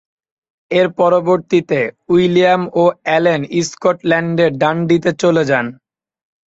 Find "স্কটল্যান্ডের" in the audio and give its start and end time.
3.67-4.51